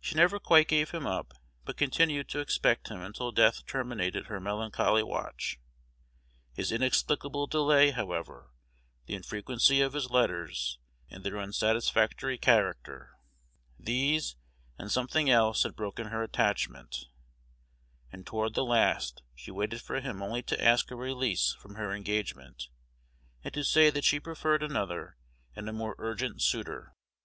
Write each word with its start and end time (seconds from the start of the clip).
She 0.00 0.16
never 0.16 0.40
quite 0.40 0.66
gave 0.66 0.90
him 0.90 1.06
up, 1.06 1.32
but 1.64 1.76
continued 1.76 2.28
to 2.30 2.40
expect 2.40 2.88
him 2.88 3.00
until 3.00 3.30
death 3.30 3.64
terminated 3.66 4.26
her 4.26 4.40
melancholy 4.40 5.04
watch. 5.04 5.60
His 6.54 6.72
inexplicable 6.72 7.46
delay, 7.46 7.92
however, 7.92 8.50
the 9.06 9.14
infrequency 9.14 9.80
of 9.80 9.92
his 9.92 10.10
letters, 10.10 10.80
and 11.08 11.22
their 11.22 11.36
unsatisfactory 11.38 12.36
character, 12.36 13.14
these 13.78 14.34
and 14.76 14.90
something 14.90 15.30
else 15.30 15.62
had 15.62 15.76
broken 15.76 16.08
her 16.08 16.24
attachment, 16.24 17.04
and 18.10 18.26
toward 18.26 18.54
the 18.54 18.64
last 18.64 19.22
she 19.36 19.52
waited 19.52 19.80
for 19.80 20.00
him 20.00 20.20
only 20.20 20.42
to 20.42 20.60
ask 20.60 20.90
a 20.90 20.96
release 20.96 21.52
from 21.60 21.76
her 21.76 21.92
engagement, 21.92 22.70
and 23.44 23.54
to 23.54 23.62
say 23.62 23.88
that 23.88 24.02
she 24.02 24.18
preferred 24.18 24.64
another 24.64 25.16
and 25.54 25.68
a 25.68 25.72
more 25.72 25.94
urgent 25.98 26.42
suitor. 26.42 26.92